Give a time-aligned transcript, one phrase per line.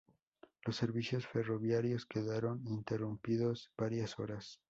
[0.65, 4.59] Los servicios ferroviarios quedaron interrumpidos varias horas.